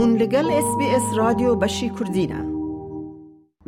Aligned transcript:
هون 0.00 0.10
لەگەل 0.22 0.46
SسBS 0.66 1.06
رادیۆ 1.20 1.50
بەشی 1.62 1.88
کوردینە. 1.96 2.40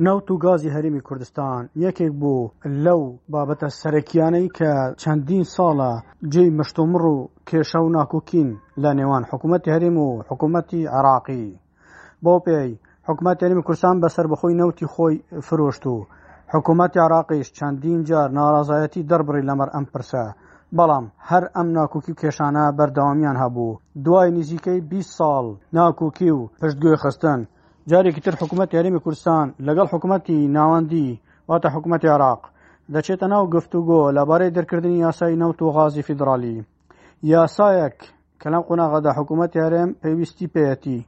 نەوت 0.06 0.26
و 0.30 0.34
گازی 0.44 0.70
هەرمی 0.76 1.02
کوردستان 1.08 1.64
یەکێک 1.86 2.12
بوو 2.20 2.50
لەو 2.84 3.02
بابەتە 3.32 3.68
سەرەکیانەی 3.80 4.48
کە 4.56 4.72
چەندین 5.02 5.44
ساڵە 5.54 5.92
جێی 6.32 6.54
مشتۆمڕ 6.58 7.02
و 7.14 7.28
کێشە 7.48 7.80
و 7.82 7.92
ناکۆکین 7.96 8.48
لە 8.82 8.90
نێوان 8.98 9.22
حکوومەتتی 9.30 9.72
هەریم 9.74 9.96
و 10.04 10.08
حکوومەتتی 10.28 10.88
عراقی 10.96 11.46
بۆ 12.24 12.34
پێی 12.46 12.72
حکوومەت 13.08 13.42
هەرمی 13.44 13.62
کوردستان 13.66 13.96
بەسەر 14.02 14.26
بخۆی 14.32 14.56
نەوتی 14.60 14.86
خۆی 14.92 15.16
فرۆشت 15.46 15.84
و 15.86 15.96
حکوومەتتی 16.54 16.98
عراقیش 17.06 17.48
چەندین 17.58 18.00
جار 18.08 18.28
ناڕازایەتی 18.38 19.06
دەربڕی 19.10 19.46
لەمەەر 19.48 19.70
ئەم 19.74 19.84
پرسە 19.92 20.24
بەڵام 20.74 21.04
هەر 21.30 21.44
ئەم 21.56 21.68
ناکۆکی 21.78 22.12
و 22.12 22.18
کێشانە 22.22 22.64
بەردەوامیان 22.78 23.36
هەبوو 23.42 23.78
دوای 24.04 24.30
نزیکەی 24.38 24.80
20 24.90 25.16
ساڵ 25.18 25.46
ناکۆکی 25.76 26.30
و 26.36 26.48
پشتگوێ 26.60 26.96
خستن 27.02 27.40
جارێکی 27.90 28.20
تر 28.26 28.34
حکوومەت 28.40 28.70
یاریمی 28.74 29.00
کوردستان 29.04 29.46
لەگەڵ 29.66 29.86
حکوومەتی 29.94 30.48
ناوەندی 30.56 31.08
واتە 31.50 31.68
حکوومەت 31.74 32.04
عراق 32.14 32.42
دەچێتە 32.94 33.26
ناو 33.34 33.44
گفتوگۆ 33.54 34.00
لەبارەی 34.18 34.54
دەرکردنی 34.56 35.00
یاسای 35.06 35.38
نەوت 35.42 35.58
و 35.62 35.72
غازی 35.76 36.02
فیدراالی 36.08 36.56
یاسایەک 37.34 37.96
کە 38.40 38.48
لەم 38.52 38.62
قۆناغدا 38.68 39.10
حکوومەت 39.18 39.52
یارێم 39.62 39.90
پێویستی 40.02 40.50
پێەتی 40.54 40.98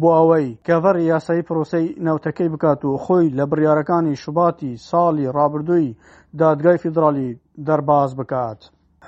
بۆ 0.00 0.08
ئەوەی 0.16 0.48
کەڤەر 0.66 0.96
یاسایی 1.12 1.46
پرۆسی 1.48 1.86
نەوتەکەی 2.06 2.52
بکات 2.54 2.80
و 2.84 3.00
خۆی 3.04 3.32
لە 3.38 3.44
بڕیارەکانی 3.50 4.20
شوباتی 4.22 4.78
ساڵی 4.88 5.32
ڕابردووی 5.36 5.88
دادگای 6.40 6.78
فیدراالی 6.82 7.30
دەرباز 7.66 8.10
بکات. 8.20 8.60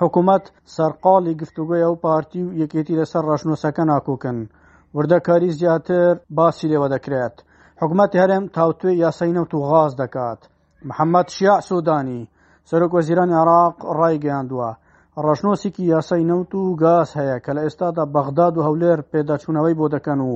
حکوومەت 0.03 0.45
سەرقاڵی 0.75 1.33
گفتوگوی 1.41 1.85
ئەو 1.85 1.95
پارتی 2.05 2.41
و 2.45 2.55
یەکێتی 2.61 2.99
لەسەر 3.01 3.23
ڕاشنووسەکە 3.29 3.83
ناکۆکن 3.91 4.37
وردەکاری 4.95 5.55
زیاتر 5.59 6.13
باسی 6.37 6.69
لێوە 6.71 6.87
دەکرێت 6.95 7.35
حکوومەتی 7.81 8.21
هەرم 8.23 8.43
تاوتوێ 8.55 8.91
یاسای 9.05 9.35
نەوت 9.37 9.51
و 9.53 9.65
غاز 9.69 9.91
دەکات 10.01 10.39
محەممەد 10.89 11.27
شیع 11.35 11.57
سودانی 11.69 12.21
سەرۆک 12.69 12.91
وەزیرانی 12.97 13.39
عراق 13.41 13.75
ڕایگەیاندووە 13.99 14.71
ڕەشنۆسیکی 15.25 15.83
یاسای 15.93 16.27
نەوت 16.31 16.51
و 16.55 16.61
گاز 16.83 17.09
هەیە 17.19 17.37
کە 17.45 17.51
لە 17.55 17.61
ئێستادا 17.65 18.03
بەغداد 18.15 18.53
و 18.55 18.65
هەولێر 18.67 18.99
پێداچوونەوەی 19.11 19.77
بۆ 19.79 19.85
دەکەن 19.95 20.19
و 20.29 20.33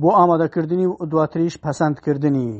بۆ 0.00 0.08
ئامادەکردنی 0.18 0.86
و 0.88 0.92
دواتریش 1.12 1.54
پەسەندکردنی 1.64 2.50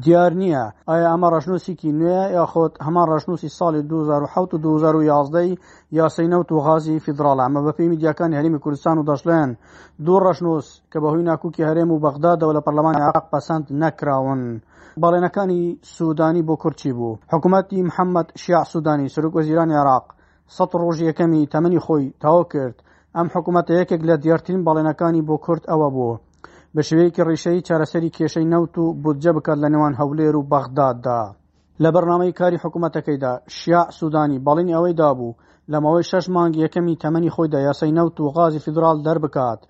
دیار 0.00 0.32
نییە 0.40 0.62
ئایا 0.88 1.06
ئەمە 1.10 1.28
ڕژنووسیکی 1.34 1.90
نوێ 2.00 2.20
یاخۆت 2.38 2.72
هەمان 2.86 3.06
ڕژنووسی 3.14 3.48
ساڵی 3.58 3.80
2010 3.90 4.40
و 4.42 4.46
2011 4.60 5.40
یاسەی 5.98 6.28
نەوت 6.32 6.48
و 6.52 6.60
غازی 6.66 7.00
فیدراڵ 7.04 7.38
ئەمە 7.44 7.60
بە 7.66 7.72
پێی 7.76 7.88
میدیاکان 7.92 8.30
هەرمی 8.38 8.60
کوردستان 8.64 8.96
و 8.98 9.06
دەشلێن 9.10 9.50
دوو 10.04 10.18
ڕژنووس 10.26 10.66
کە 10.92 10.98
بەهوی 11.02 11.26
ناکوکی 11.30 11.66
هەرێم 11.68 11.90
و 11.90 12.00
بەغدادەوە 12.04 12.52
لە 12.56 12.60
پەرلەمانی 12.66 13.04
عراق 13.06 13.26
پەسەند 13.32 13.66
نەکراون. 13.82 14.42
باڵێنەکانی 15.02 15.62
سوودانی 15.96 16.46
بۆ 16.48 16.54
کورچی 16.62 16.92
بوو 16.98 17.18
حکوومەتتی 17.32 17.84
محەممەد 17.88 18.28
شیع 18.42 18.62
سوودانی 18.72 19.08
سرک 19.14 19.32
وەزیرانی 19.36 19.76
عراق 19.82 20.04
سەد 20.56 20.70
ڕۆژ 20.80 20.96
یەکەمی 21.08 21.48
تەمەنی 21.52 21.80
خۆی 21.84 22.06
تاوا 22.22 22.44
کرد 22.52 22.76
ئەم 23.16 23.26
حکوومەت 23.34 23.66
یەکێک 23.80 24.00
لە 24.08 24.14
دیارترین 24.22 24.62
باڵێنەکانی 24.66 25.26
بۆ 25.28 25.34
کورت 25.44 25.62
ئەوە 25.70 25.88
بوو 25.96 26.12
بە 26.76 26.82
شێوەیەکی 26.88 27.26
ڕیشەی 27.28 27.64
چارەسەری 27.68 28.14
کێشەی 28.16 28.50
نەوت 28.52 28.74
و 28.78 28.84
بودجە 29.02 29.32
بکات 29.36 29.58
لە 29.64 29.68
نێوان 29.74 29.94
هەولێر 30.00 30.34
و 30.36 30.48
بەغداددا 30.52 31.22
لە 31.82 31.88
بەرنامەی 31.94 32.36
کاری 32.40 32.62
حکوومەتەکەیدا 32.62 33.32
شیع 33.56 33.84
سوودانی 33.98 34.42
بەڵین 34.46 34.68
ئەوەی 34.74 34.98
دابوو 35.00 35.32
لەمەوەی 35.72 36.06
شەش 36.10 36.26
مانگ 36.36 36.54
یەکەمی 36.64 36.98
تەمەنی 37.02 37.34
خۆیدا 37.34 37.60
یاسای 37.68 37.92
نەوت 37.98 38.16
و 38.20 38.30
غازی 38.36 38.62
فیدرال 38.64 38.96
دەربکات 39.06 39.60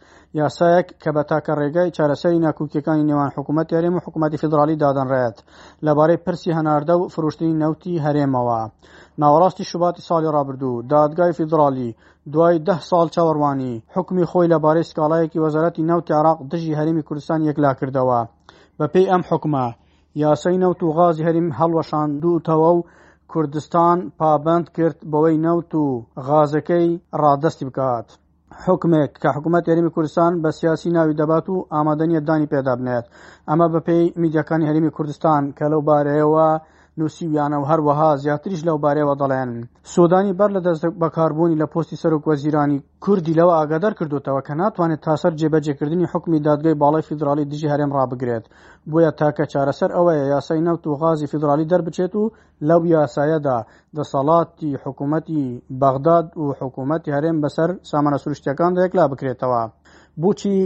یاسایەک 0.43 0.87
کە 1.03 1.11
بە 1.17 1.23
تاکە 1.31 1.53
ڕێگای 1.61 1.93
چارەسەری 1.97 2.43
ناکوکیەکانی 2.47 3.07
نێوان 3.11 3.31
حکوومەت 3.37 3.69
یاریێم 3.75 3.95
و 3.97 4.03
حکوومەتی 4.05 4.41
فیدرالی 4.43 4.81
دادەنڕێت 4.85 5.37
لەبارەی 5.87 6.23
پرسی 6.25 6.53
هەناردە 6.59 6.95
و 6.99 7.09
فروشتنی 7.15 7.59
نەوتی 7.63 8.03
هەرێمەوە 8.05 8.61
ناوەڕاستی 9.21 9.69
شوباتی 9.71 10.03
ساڵی 10.09 10.33
ڕابردوو 10.37 10.83
دادگای 10.93 11.33
فیدرالی 11.39 11.91
دوای 12.33 12.57
ده 12.67 12.77
ساڵ 12.91 13.07
چاوەڕوانی 13.15 13.73
حکمی 13.95 14.25
خۆی 14.31 14.51
لەبارەی 14.53 14.89
سکاڵایەکی 14.91 15.43
وەزارەتی 15.45 15.83
نەوتی 15.91 16.13
عراق 16.19 16.39
دژی 16.53 16.77
هەرمی 16.79 17.03
کوردستان 17.09 17.41
یەکلا 17.49 17.73
کردەوە 17.81 18.21
بەپی 18.79 19.07
ئەم 19.11 19.23
حکومە 19.31 19.67
یاسای 20.25 20.59
نەوت 20.63 20.81
و 20.83 20.93
غازی 20.97 21.25
هەریم 21.27 21.49
هەڵوەشان 21.59 22.09
دوو 22.23 22.41
تەوە 22.49 22.71
و 22.77 22.81
کوردستان 23.33 23.97
پابند 24.23 24.67
کرد 24.77 24.99
بەوەی 25.11 25.37
نەوت 25.47 25.71
و 25.83 25.87
غازەکەی 26.27 26.89
ڕادستی 27.21 27.65
بکات. 27.69 28.09
حکمێک 28.67 29.11
کە 29.23 29.29
حکوومەت 29.37 29.65
هەرمی 29.71 29.91
کوردستان 29.95 30.33
بە 30.43 30.51
سیاسی 30.59 30.91
ناوی 30.97 31.19
دەبات 31.21 31.47
و 31.51 31.57
ئامادەنیە 31.75 32.21
دانی 32.29 32.51
پێدا 32.55 32.73
بنێت 32.81 33.07
ئەمە 33.49 33.67
بەپی 33.75 34.01
میدیەکانی 34.23 34.69
هەرمی 34.71 34.95
کوردستان 34.97 35.43
کە 35.59 35.65
لەو 35.73 35.81
بارەیەوە 35.89 36.49
نووسیویانە 37.01 37.57
و 37.61 37.65
هەروەها 37.71 38.09
زیاتریش 38.25 38.61
لەو 38.69 38.77
بارەوە 38.85 39.15
دەڵێنن 39.21 39.61
سۆدانی 39.95 40.37
بەر 40.39 40.51
لە 40.57 40.61
دەست 40.67 40.85
بەکاربوونی 41.03 41.59
لە 41.63 41.67
پستی 41.73 41.97
سەرۆک 42.03 42.23
وەزیرانی 42.31 42.79
کوردی 43.05 43.35
لەوە 43.39 43.53
ئاگادار 43.59 43.93
کردوتەوە 43.99 44.41
کە 44.47 44.53
ناتوانێت 44.61 45.01
تاسەر 45.07 45.33
جێبەجێکردنی 45.41 46.11
حکمی 46.13 46.39
دادگای 46.49 46.79
باڵای 46.83 47.07
فیدراالی 47.09 47.45
دژی 47.53 47.71
هەرێم 47.73 47.91
ڕابگرێت 47.97 48.45
بۆیە 48.91 49.11
تاکە 49.21 49.45
چارەسەر 49.53 49.91
ئەوەیە 49.97 50.25
یاسای 50.35 50.61
نەوت 50.67 50.85
و 50.87 50.93
غازی 51.01 51.27
فیدراالی 51.33 51.69
دەربچێت 51.73 52.13
و 52.17 52.25
لەو 52.69 52.81
یاسایەدا 52.95 53.59
دەسەڵاتی 53.97 54.71
حکوومەتی 54.85 55.45
بەغداد 55.83 56.27
و 56.43 56.47
حکوومەتی 56.61 57.15
هەرێم 57.17 57.37
بەسەر 57.45 57.71
سامانە 57.91 58.19
سروشتەکان 58.25 58.71
دەیەکلا 58.77 59.05
بکرێتەوە 59.13 59.63
بچی 60.23 60.59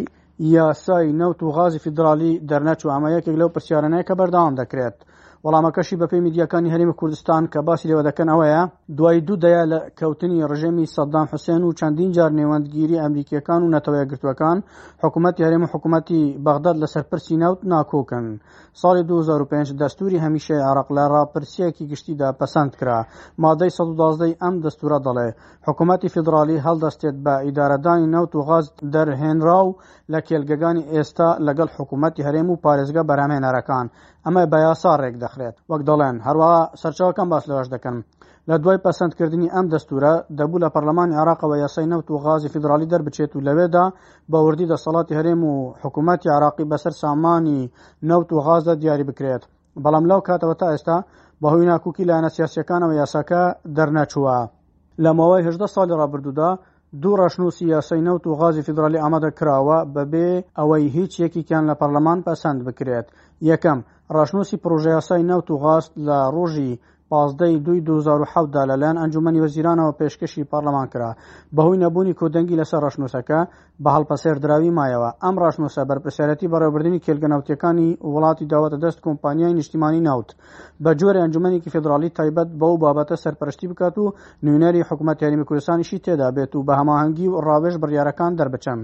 یاسای 0.57 1.07
نەوت 1.21 1.39
و 1.43 1.53
غازی 1.57 1.83
فیدراالی 1.85 2.33
دەرنەچ 2.51 2.81
و 2.85 2.91
ئەمە 2.95 3.09
یەکێک 3.17 3.37
لەو 3.41 3.49
پرسیارانەیە 3.55 4.05
کە 4.09 4.15
بەرداوام 4.21 4.55
دەکرێت 4.61 4.97
وەڵامەکەشی 5.45 5.97
بەپی 6.01 6.21
میدیەکانی 6.27 6.71
هەرمی 6.75 6.95
کوردستان 7.01 7.45
کە 7.53 7.59
باسی 7.69 7.89
لێوە 7.91 8.03
دەکەن 8.09 8.29
ئەوەیە 8.33 8.63
دوای 8.99 9.19
دوو 9.27 9.37
دەیە 9.45 9.63
لە 9.73 9.79
کەوتنی 9.99 10.45
ڕژێمی 10.51 10.91
سەددام 10.97 11.27
حوسێن 11.33 11.63
و 11.65 11.73
چەندین 11.79 12.11
جار 12.17 12.31
نێوەندگیری 12.41 13.01
ئەمریکیەکان 13.03 13.61
و 13.63 13.71
نەتەوەیە 13.75 14.05
گرتوەکان 14.11 14.59
حکوومەتتی 15.03 15.45
هەرێمە 15.47 15.67
حکوومەتتی 15.73 16.21
بەغداد 16.47 16.77
لە 16.83 16.87
سەرپرسی 16.95 17.37
ناوت 17.43 17.61
ناکۆکن 17.73 18.27
ساڵی 18.81 19.03
2005 19.09 19.69
دەستوری 19.81 20.19
هەمیشە 20.25 20.57
عراق 20.71 20.89
لە 20.97 21.05
ڕاپرسیەکی 21.15 21.85
گشتیدا 21.93 22.29
پەسەند 22.41 22.73
کرا 22.81 23.01
مادەی 23.43 23.71
1970 23.71 24.37
ئەم 24.43 24.55
دەستورە 24.65 24.99
دەڵێ 25.07 25.29
حکوومەتتی 25.67 26.09
فدرالی 26.15 26.61
هەڵدەستێت 26.67 27.17
بە 27.25 27.35
ئیدارەدانی 27.47 28.07
نەوت 28.15 28.33
و 28.35 28.41
غاز 28.49 28.67
دەرهێنرا 28.95 29.59
و 29.67 29.77
لە 30.13 30.21
کێلگەگانی 30.29 30.85
ئێستا 30.93 31.29
لەگەڵ 31.47 31.69
حکوومەتتی 31.79 32.23
هەرێم 32.27 32.49
و 32.51 32.61
پارێزگە 32.65 33.03
بەرامێنەرەکان 33.09 33.87
ئەمە 34.27 34.41
بە 34.53 34.59
یاسا 34.67 34.93
ڕێک 35.03 35.17
دەخرێت 35.25 35.57
وەک 35.71 35.83
دەڵێن 35.89 36.17
هەروە 36.27 36.51
سەرچاوەکەم 36.81 37.29
باس 37.33 37.45
لەواش 37.51 37.69
دەکەن 37.75 37.97
لە 38.49 38.55
دوای 38.63 38.83
پەسەندکردنی 38.85 39.53
ئەم 39.55 39.67
دەستورە 39.73 40.13
دەبوو 40.39 40.63
لە 40.65 40.69
پەرلەمانی 40.75 41.19
عراقەوە 41.23 41.57
یاسای 41.65 41.87
نەوت 41.93 42.07
و 42.11 42.17
غازی 42.25 42.53
فیدراالی 42.55 42.91
دەربچێت 42.93 43.31
و 43.35 43.45
لەوێدا 43.47 43.85
باوردی 44.33 44.71
دەسەڵاتی 44.73 45.17
هەرێم 45.19 45.41
و 45.51 45.55
حکوومەتی 45.83 46.33
عراقی 46.37 46.69
بەسەر 46.73 46.95
سامانی 47.03 47.71
نەوت 48.11 48.29
و 48.33 48.43
غازدا 48.47 48.75
دیاری 48.83 49.05
بکرێت 49.11 49.43
بەڵام 49.83 50.05
لەو 50.11 50.21
کاتەوە 50.29 50.55
تا 50.61 50.67
ئێستا 50.73 50.99
بەهوی 51.43 51.69
ناکوکی 51.73 52.05
لایەنە 52.11 52.31
سیاسەکانەوە 52.37 52.95
یاساکە 53.03 53.43
دەرنەچووە 53.77 54.37
لەمەوەی 55.05 55.47
هدە 55.47 55.69
ساڵی 55.75 55.99
ڕابردوودا 56.01 56.51
دوو 57.03 57.19
ڕشنوسی 57.21 57.65
یاسای 57.75 58.05
نەوت 58.07 58.25
و 58.27 58.37
غازی 58.41 58.65
فیدراالی 58.67 59.03
ئامادە 59.05 59.31
کراوە 59.39 59.79
بەبێ 59.97 60.29
ئەوەی 60.59 60.85
هیچ 60.97 61.13
یەکیان 61.25 61.65
لە 61.71 61.75
پەرلەمان 61.81 62.19
پەسەند 62.27 62.61
بکرێت 62.69 63.07
یەکەم 63.49 63.79
ڕاشنووسی 64.17 64.57
پرۆژەیاسای 64.65 65.27
نەوت 65.31 65.47
و 65.51 65.57
غاست 65.63 65.93
لە 66.07 66.19
ڕۆژی 66.35 66.73
پازدەی 67.11 67.59
دوی 67.67 67.81
2010دا 67.87 68.63
لەلایەن 68.71 69.01
ئەنجومنی 69.03 69.43
وەزیرانەوە 69.45 69.97
پێشکەشی 70.01 70.49
پارلەمان 70.53 70.87
کرا 70.93 71.13
بەهۆی 71.57 71.81
نەبوونی 71.85 72.17
کۆدەنگی 72.21 72.59
لەسەر 72.61 72.81
ڕشنووسەکە 72.87 73.41
بە 73.83 73.91
هەڵپەسێردراوی 73.97 74.75
مایەوە 74.79 75.11
ئەم 75.25 75.35
ڕاشنووسە 75.43 75.83
بەرپسیارەتی 75.91 76.51
بەڕێبردننی 76.53 77.03
کێلگەناوتەکانی 77.07 77.91
وڵاتی 78.13 78.49
داوەتە 78.53 78.79
دەست 78.85 78.99
کۆمپانیای 79.07 79.57
نیشتیمانی 79.59 80.01
ناوت 80.09 80.31
بە 80.85 80.91
جۆری 81.01 81.23
ئەنجومێکی 81.23 81.73
فدرالی 81.75 82.11
تایبەت 82.19 82.49
بەو 82.61 82.75
بابەتە 82.83 83.17
سەرپەرشتی 83.25 83.67
بکات 83.71 83.95
و 83.99 84.05
نوێنەری 84.45 84.87
حکوومەت 84.89 85.19
یاریمی 85.23 85.45
کوردستانیشی 85.49 86.03
تێدا 86.05 86.29
بێت 86.37 86.53
و 86.55 86.65
بە 86.69 86.75
هەماهنگگی 86.81 87.29
و 87.31 87.37
ڕاوێژ 87.47 87.75
بڕیارەکان 87.83 88.33
دەربچەم. 88.39 88.81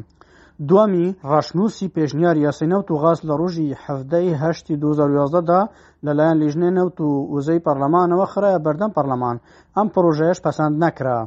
دوامی 0.69 1.07
ڕاشنووسی 1.31 1.87
پێشنیار 1.97 2.37
یاسی 2.47 2.67
نەوت 2.73 2.89
و 2.91 2.99
غاز 3.03 3.19
لە 3.31 3.35
ڕژی 3.41 3.77
هەفتەی 3.85 4.37
هەشتی 4.43 4.77
2011دا 4.81 5.61
لەلایەن 6.07 6.37
لیژنێ 6.43 6.71
نەوت 6.79 6.97
و 7.01 7.09
وزەی 7.35 7.61
پەرلەمانەوە 7.67 8.27
خراە 8.33 8.59
بەردەم 8.67 8.91
پەرلەمان 8.97 9.37
ئەم 9.77 9.89
پرۆژەیەش 9.95 10.39
پەسەند 10.45 10.75
نەکرا. 10.85 11.21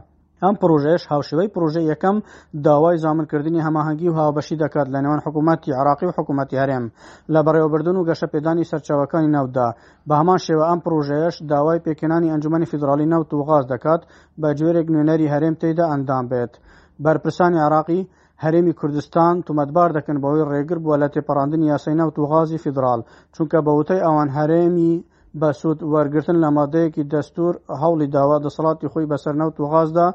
ئەم 0.43 0.55
پرۆژێش 0.61 1.01
هاوشەوەی 1.11 1.51
پرۆژە 1.53 1.81
یەکەم 1.91 2.17
داوای 2.65 2.97
زامنکردنی 3.03 3.63
هەماهنگگی 3.67 4.09
و 4.11 4.17
هاوبەشی 4.19 4.59
دەکات 4.63 4.87
لە 4.93 4.99
نێوان 5.03 5.19
حکوومەتتی 5.25 5.71
عراقی 5.79 6.05
و 6.07 6.11
حکوومەتتی 6.17 6.59
هەرێم 6.61 6.85
لە 7.33 7.39
بەڕێوەبردن 7.45 7.95
و 7.97 8.05
گەشە 8.09 8.27
پێدانی 8.33 8.69
سەرچاوەکانی 8.71 9.31
ناودا 9.35 9.69
بە 10.07 10.13
هەمان 10.19 10.39
شێوە 10.45 10.65
ئەم 10.69 10.79
پرۆژەیەش 10.85 11.35
داوای 11.51 11.83
پێکێنانی 11.85 12.31
ئەنجومی 12.31 12.69
فیدراالی 12.71 13.05
ناوت 13.13 13.29
و 13.33 13.43
غاز 13.47 13.63
دەکات 13.73 14.01
بە 14.41 14.49
جێرێک 14.59 14.87
نوێنەری 14.93 15.31
هەرێم 15.33 15.55
تێدا 15.61 15.85
ئەندام 15.93 16.25
بێت. 16.31 16.53
بەرپرسانی 17.03 17.59
عراقی 17.67 18.01
هەرێمی 18.43 18.77
کوردستان 18.79 19.35
تومەتبار 19.47 19.89
دەکەن 19.97 20.17
بەوەی 20.23 20.47
ڕێگر 20.51 20.77
بووە 20.83 20.97
لە 21.03 21.07
تێپەڕاندن 21.13 21.61
یاسای 21.71 21.95
ناو 22.01 22.09
توغازی 22.17 22.61
فیدرال 22.63 23.01
چونکە 23.35 23.57
بەوتەی 23.67 24.03
ئەوان 24.05 24.29
هەرێمی 24.37 24.95
بە 25.39 25.51
سوود 25.61 25.79
وەرگتن 25.93 26.37
لە 26.43 26.49
مادەیەکی 26.57 27.03
دەستور 27.13 27.53
هەوڵی 27.81 28.07
داوا 28.15 28.37
دەسەڵاتی 28.45 28.87
خۆی 28.91 29.09
بەسەر 29.11 29.33
نەوت 29.41 29.55
و 29.59 29.69
غازدا 29.73 30.07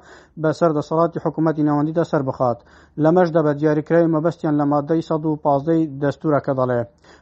بەسەر 0.42 0.70
دەسەڵاتی 0.78 1.22
حکوومەتتی 1.24 1.66
نەوەندیدا 1.68 2.04
سەر 2.12 2.22
بخات 2.28 2.58
لەمەشدا 3.02 3.40
بە 3.46 3.52
دیاریکراوی 3.60 4.12
مەبەستیان 4.14 4.54
لە 4.60 4.64
مادەی 4.72 5.02
1950 5.02 6.02
دەستورە 6.02 6.40
کە 6.46 6.52
دەڵێ 6.58 6.80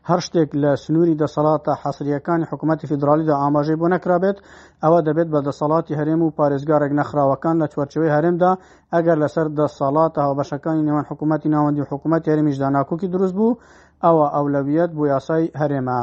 هەر 0.08 0.20
شتێک 0.26 0.50
لە 0.62 0.70
سنووری 0.84 1.18
دەسەڵاتە 1.22 1.72
حەسریەکانی 1.82 2.48
حکوومەتتی 2.50 2.88
فیدراالیدا 2.90 3.34
ئاماژەی 3.42 3.78
بۆ 3.80 3.86
نەکرابێت 3.94 4.38
ئەوە 4.84 4.98
دەبێت 5.08 5.28
بە 5.34 5.40
دەسەڵاتی 5.48 5.96
هەرێم 6.00 6.20
و 6.22 6.34
پارێزگارێک 6.38 6.92
نەخراوەکان 7.00 7.56
لە 7.62 7.66
چوەرچەوەی 7.72 8.14
هەرێمدا 8.16 8.52
ئەگەر 8.94 9.16
لەسەر 9.22 9.46
دەسەڵاتە 9.60 10.20
هاوبەشەکانی 10.26 10.86
نێوان 10.88 11.04
حکوومەتتی 11.10 11.48
ناوەندی 11.54 11.88
حکوومەتتی 11.90 12.30
هەرمیشدا 12.32 12.68
ناکۆکی 12.76 13.08
دروست 13.14 13.34
بوو 13.38 13.58
ئەوە 14.04 14.26
ئەولەویەت 14.34 14.90
بۆ 14.96 15.02
یاسای 15.14 15.44
هەرێمە. 15.62 15.98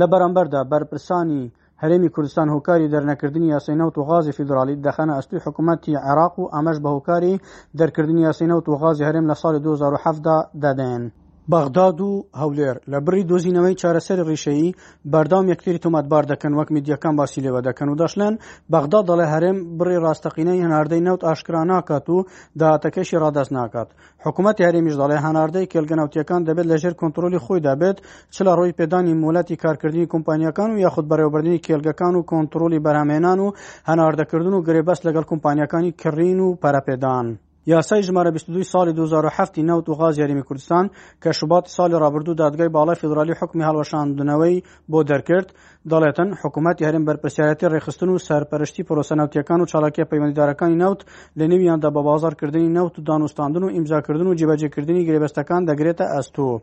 لە 0.00 0.06
بەرامبەردا 0.12 0.60
بەرپرسانی 0.72 1.42
هەرێمی 1.82 2.12
کوردستان 2.14 2.48
هۆکاری 2.54 2.90
دەرنەکردنی 2.94 3.52
یاسینە 3.54 3.84
و 3.86 3.94
توغازی 3.98 4.34
فیدراالی 4.38 4.80
دەخەنە 4.86 5.16
ئەستوی 5.16 5.44
حکوومەتتی 5.44 6.00
عێراق 6.06 6.34
و 6.38 6.50
ئەمەش 6.54 6.78
بە 6.82 6.88
هۆکاری 6.94 7.40
دەرکردنی 7.78 8.24
یاسینە 8.28 8.54
و 8.56 8.64
توغازی 8.68 9.06
هەرێم 9.08 9.26
لە 9.30 9.36
ساڵی 9.42 9.60
2010دا 9.66 10.36
دەدەێن. 10.62 11.04
باغداد 11.52 12.00
و 12.06 12.10
هەولێر 12.42 12.76
لە 12.92 12.98
بری 13.06 13.22
دۆزینەوەی 13.30 13.78
چارەسەر 13.82 14.18
ڕیشەیی 14.28 14.74
بەردام 15.12 15.44
یەکتری 15.52 15.80
تۆمەتبار 15.84 16.22
دەکەن 16.32 16.52
وەک 16.58 16.68
میدیەکان 16.76 17.14
باسی 17.20 17.40
لێوە 17.44 17.60
دەکەن 17.68 17.88
و 17.92 17.98
دەشلێن 18.02 18.34
بەغدا 18.72 19.00
دەڵێ 19.08 19.26
هەرێم 19.34 19.56
بڕی 19.78 20.02
ڕاستەقینەی 20.04 20.64
هەناردەی 20.66 21.00
نەوت 21.06 21.20
ئاشکرا 21.28 21.62
ناکات 21.72 22.06
و 22.14 22.26
داهاتەکەشی 22.60 23.20
ڕادست 23.22 23.52
ناکات 23.58 23.88
حکوومەت 24.24 24.56
یاریمیش 24.64 24.94
دەڵێ 25.00 25.18
هەناردەی 25.26 25.68
کێلگەناوتیەکان 25.72 26.40
دەبێت 26.48 26.66
لەژێر 26.72 26.94
کۆنتترۆلی 27.00 27.40
خۆی 27.44 27.64
دەبێت 27.68 27.96
چ 28.34 28.36
لە 28.46 28.52
ڕۆی 28.58 28.76
پێدانی 28.78 29.14
مولەتی 29.22 29.60
کارکردنی 29.62 30.10
کۆمپانیەکان 30.12 30.70
و 30.72 30.80
یاخود 30.84 31.06
بەڕێوەبردننی 31.10 31.62
کێلگەکان 31.66 32.14
و 32.16 32.26
کۆنتترۆلی 32.30 32.82
بەرامێنان 32.86 33.38
و 33.44 33.48
هەناردەکردن 33.90 34.54
و 34.56 34.64
گرێبەست 34.66 35.02
لەگەڵ 35.06 35.24
کۆمپانیەکانی 35.30 35.90
کڕین 36.02 36.38
و 36.44 36.48
پەرەپێدان. 36.62 37.28
یاسای 37.72 38.02
ژمارە 38.08 38.30
22 38.32 38.64
ساڵی 38.64 38.92
2007 38.92 39.58
نەوت 39.60 39.88
و 39.88 39.94
غاز 39.94 40.18
یاریمی 40.18 40.42
کوردستان 40.48 40.86
کە 41.24 41.28
شوبات 41.38 41.64
ساڵی 41.76 41.92
ڕابردوو 42.02 42.34
دادگای 42.34 42.68
باڵای 42.68 42.96
فدرالی 43.00 43.34
حکمی 43.40 43.64
هەڵەشاندنەوەی 43.68 44.56
بۆ 44.90 44.98
دەرکرد 45.10 45.48
دەڵێتن 45.90 46.28
حکوومەت 46.42 46.78
هەرم 46.86 47.04
بەرپسیارەتی 47.08 47.68
ڕێخستن 47.72 48.08
و 48.10 48.18
سەرپەرشتی 48.28 48.84
پرۆسەناوتیەکان 48.88 49.60
و 49.60 49.66
چالاکیە 49.72 50.08
پەیوەندیدارەکانی 50.12 50.80
نەوت 50.82 51.00
لە 51.38 51.44
نویاندا 51.52 51.88
بە 51.94 52.00
بازارکردنی 52.08 52.72
نەوت 52.76 52.94
و 52.98 53.02
دانوستاندن 53.08 53.62
و 53.62 53.68
ئیمزاکردن 53.74 54.26
و 54.26 54.34
جیبەجێکردنی 54.38 55.02
گرێبەستەکان 55.08 55.62
دەگرێتە 55.70 56.04
ئەستوو. 56.16 56.58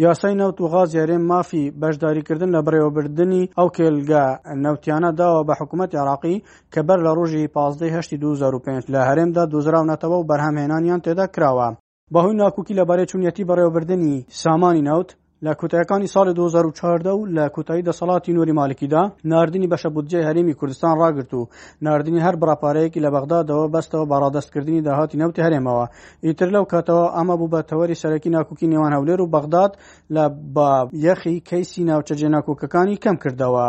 یاسای 0.00 0.34
نەوت 0.34 0.60
و 0.64 0.68
غازیارێن 0.74 1.22
مافی 1.30 1.64
بەشداریکردن 1.80 2.50
لە 2.56 2.60
بڕێوەبردننی 2.66 3.48
ئەو 3.58 3.68
کێلگە 3.76 4.24
نەوتیانە 4.64 5.10
داوە 5.20 5.42
بە 5.48 5.54
حکوومەت 5.60 5.92
عراقی 6.00 6.42
کە 6.72 6.80
بەر 6.88 6.98
لە 7.06 7.10
ڕۆژی 7.18 7.48
15 7.54 8.16
2005 8.22 8.84
لە 8.92 9.00
هەرێمدا 9.08 9.44
دوزراونەتەوە 9.52 10.16
و 10.18 10.26
بەرهەمهێنانیان 10.30 11.00
تێدا 11.06 11.26
کراوە 11.34 11.68
بەهۆی 12.14 12.36
ناکوکی 12.42 12.76
لەبارەی 12.80 13.08
چونەتی 13.10 13.46
بەڕێوەبردننی 13.48 14.24
سامانی 14.42 14.82
نەوت 14.88 15.08
لە 15.46 15.52
کوتایەکانی 15.60 16.08
ساڵی 16.14 16.32
2014 16.40 17.10
و 17.16 17.26
لە 17.36 17.46
کوتایی 17.56 17.82
دەسەڵاتی 17.88 18.28
نوری 18.36 18.52
مالکیدا 18.60 19.02
نردنی 19.30 19.68
بەشە 19.72 19.86
بودجێ 19.94 20.20
هەرمی 20.28 20.54
کوردستان 20.60 20.94
ڕاگررت 21.02 21.32
و 21.34 21.48
نردنی 21.86 22.20
هەر 22.26 22.34
بڕاپارەیەکی 22.40 23.02
لە 23.04 23.10
بەغدادەوە 23.14 23.66
بەستەوە 23.74 24.08
بەڕادستکردنی 24.12 24.84
داهاتی 24.86 25.18
نەوتی 25.22 25.42
هەرێمەوە 25.46 25.84
ئیتر 26.26 26.48
لەو 26.54 26.64
کاتەوە 26.72 27.04
ئەمە 27.16 27.34
بوو 27.40 27.50
بە 27.54 27.60
تەوەری 27.70 28.00
سەرەکی 28.02 28.32
ناکوکی 28.36 28.66
نێوان 28.72 28.92
هەولێر 28.96 29.20
و 29.20 29.30
بەغداد 29.34 29.72
لە 30.14 30.24
بە 30.54 30.70
یەخی 31.06 31.40
کەیسی 31.50 31.86
ناوچەجێ 31.90 32.28
ناکۆکەکانی 32.34 33.00
کەم 33.04 33.16
کردەوە. 33.22 33.66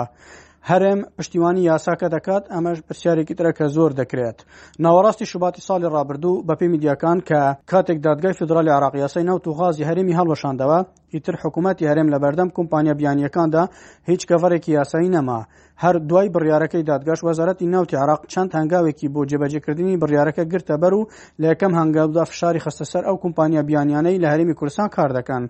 هەرێم 0.70 1.00
پشتیوانی 1.18 1.62
یاساکە 1.70 2.08
دەکات 2.16 2.44
ئەمەش 2.54 2.78
پرسیارێکی 2.88 3.36
ترەکە 3.40 3.66
زۆر 3.76 3.92
دەکرێت 4.00 4.40
ناوەڕاستی 4.84 5.26
شوباتی 5.32 5.62
ساڵی 5.68 5.88
ڕابردوو 5.96 6.44
بە 6.48 6.54
پێی 6.60 6.68
میدیاکان 6.74 7.18
کە 7.30 7.42
کاتێک 7.72 7.98
دادگای 8.06 8.34
فدرالی 8.40 8.70
عراق 8.78 8.94
یاسای 8.96 9.24
ناو 9.30 9.38
توغازی 9.46 9.84
هەرێمی 9.90 10.16
هەڵوەشاندەوە 10.20 10.80
ئیتر 11.14 11.36
حکوومەتتی 11.44 11.88
هەرێم 11.90 12.08
لە 12.14 12.18
بەردەم 12.24 12.50
کۆمپانیا 12.58 12.94
بیانیەکاندا 13.00 13.64
هیچ 14.10 14.22
کەڤەرێکی 14.30 14.72
یاسایی 14.80 15.10
نەما 15.16 15.40
هەر 15.84 15.96
دوای 16.10 16.28
بڕیارەکەی 16.36 16.88
دادگەشت 16.92 17.24
وەزارەتی 17.28 17.66
ناوتی 17.74 17.96
عراق 18.04 18.22
چەند 18.34 18.50
هەنگاوێکی 18.58 19.08
بۆ 19.14 19.22
جێبەجێکردنی 19.30 20.00
بڕیارەکە 20.02 20.44
گرتە 20.52 20.76
بەر 20.84 20.94
و 21.00 21.08
لە 21.40 21.46
یەکەم 21.52 21.74
هەنگاودا 21.80 22.24
فشاری 22.32 22.64
خستەسەر 22.66 23.04
ئەو 23.08 23.16
کۆمپانیا 23.24 23.62
بیانیانەی 23.70 24.22
لە 24.24 24.28
هەرمی 24.34 24.56
کورسان 24.60 24.88
کار 24.96 25.10
دەکەن 25.18 25.44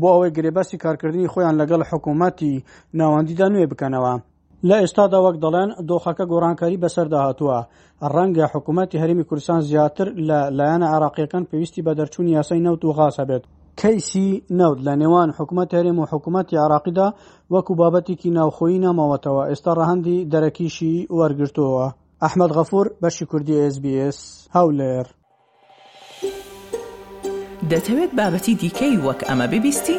بۆ 0.00 0.06
ئەوەی 0.14 0.34
گرێبەسی 0.36 0.76
کارکردنی 0.84 1.30
خۆیان 1.32 1.54
لەگەڵ 1.60 1.80
حکوومەتی 1.92 2.52
ناوەندیدا 2.98 3.46
نوێ 3.52 3.66
بکەنەوە 3.72 4.14
لە 4.70 4.76
ئێستادا 4.82 5.18
وەک 5.24 5.36
دەڵێن 5.44 5.70
دۆخەکە 5.88 6.24
گۆڕانکاری 6.32 6.80
بەسەرداهاتووە 6.82 7.58
ڕەنگە 8.14 8.46
حکوومەتتی 8.52 9.00
هەرمی 9.02 9.24
کوردستان 9.28 9.60
زیاتر 9.70 10.06
لە 10.28 10.38
لایەنە 10.58 10.86
عراقیەکان 10.96 11.44
پێویستی 11.50 11.82
بە 11.86 11.92
دەرچوون 11.98 12.26
یاسای 12.36 12.62
نەوت 12.66 12.82
و 12.84 12.94
غاسە 12.98 13.24
بێت 13.30 13.42
کەیسی 13.80 14.28
نەوت 14.60 14.78
لە 14.86 14.94
نێوان 15.00 15.30
حکوومەت 15.38 15.68
هەرێم 15.76 15.98
و 15.98 16.04
حکوومەتتی 16.12 16.56
عراقیدا 16.64 17.08
وەکو 17.52 17.72
بابەتێکی 17.80 18.30
ناوخۆی 18.38 18.80
نامەوەتەوە 18.84 19.42
ئێستا 19.50 19.72
ڕەهندی 19.78 20.26
دەرەکیشی 20.32 20.96
وەرگرتووە 21.18 21.86
ئەحمد 22.24 22.50
غەفور 22.58 22.86
بەشی 23.02 23.24
کوردی 23.30 23.54
SسBS 23.74 24.18
هاولێر 24.54 25.06
دەتەوێت 27.70 28.12
بابەتی 28.18 28.54
دیکەی 28.62 28.94
وەک 29.06 29.20
ئەمە 29.28 29.46
ببیستی؟ 29.52 29.98